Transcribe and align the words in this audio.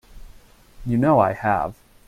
You 0.83 0.97
know 0.97 1.19
I 1.19 1.33
have. 1.33 1.75